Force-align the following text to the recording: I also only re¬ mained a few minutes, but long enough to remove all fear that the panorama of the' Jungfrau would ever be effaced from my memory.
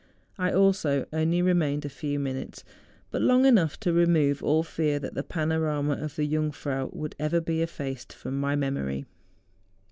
I 0.39 0.51
also 0.51 1.05
only 1.13 1.43
re¬ 1.43 1.55
mained 1.55 1.85
a 1.85 1.89
few 1.89 2.17
minutes, 2.17 2.63
but 3.11 3.21
long 3.21 3.45
enough 3.45 3.79
to 3.81 3.93
remove 3.93 4.41
all 4.41 4.63
fear 4.63 4.97
that 4.97 5.13
the 5.13 5.21
panorama 5.21 5.93
of 5.93 6.15
the' 6.15 6.27
Jungfrau 6.27 6.89
would 6.91 7.13
ever 7.19 7.39
be 7.39 7.61
effaced 7.61 8.11
from 8.11 8.39
my 8.39 8.55
memory. 8.55 9.05